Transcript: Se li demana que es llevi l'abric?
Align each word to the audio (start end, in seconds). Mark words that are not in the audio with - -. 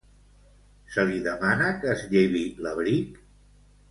Se 0.93 1.03
li 1.09 1.19
demana 1.27 1.67
que 1.83 1.91
es 1.97 2.01
llevi 2.13 2.43
l'abric? 2.67 3.21